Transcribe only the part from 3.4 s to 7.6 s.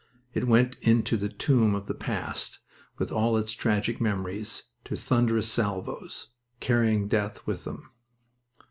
tragic memories, to thunderous salvos, carrying death